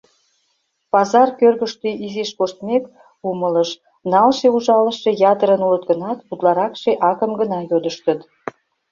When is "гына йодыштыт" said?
7.39-8.19